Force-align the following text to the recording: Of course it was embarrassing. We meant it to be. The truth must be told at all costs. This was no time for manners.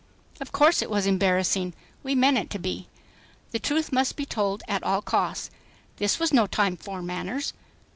Of 0.39 0.51
course 0.51 0.81
it 0.81 0.89
was 0.89 1.05
embarrassing. 1.05 1.75
We 2.01 2.15
meant 2.15 2.39
it 2.39 2.49
to 2.49 2.57
be. 2.57 2.87
The 3.51 3.59
truth 3.59 3.91
must 3.91 4.15
be 4.15 4.25
told 4.25 4.63
at 4.67 4.81
all 4.81 5.03
costs. 5.03 5.51
This 5.97 6.17
was 6.17 6.33
no 6.33 6.47
time 6.47 6.75
for 6.75 7.03
manners. 7.03 7.53